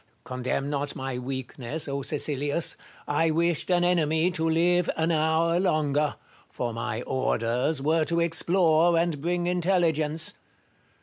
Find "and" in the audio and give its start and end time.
8.97-9.21